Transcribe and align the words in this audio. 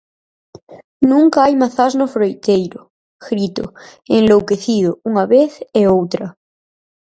_Nunca 1.11 1.37
hai 1.45 1.53
mazás 1.63 1.93
no 1.99 2.07
froiteiro 2.13 2.81
_grito, 3.25 3.65
enlouquecido, 4.17 4.91
unha 5.09 5.25
vez 5.33 5.51
e 5.79 5.81
outra. 5.97 6.25